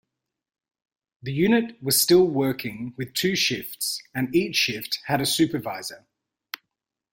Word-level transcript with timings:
The 1.21 1.31
unit 1.31 1.77
was 1.83 2.01
still 2.01 2.25
working 2.27 2.95
with 2.97 3.13
two 3.13 3.35
shifts 3.35 4.01
and 4.15 4.35
each 4.35 4.55
shift 4.55 4.97
had 5.05 5.21
a 5.21 5.27
supervisor. 5.27 6.07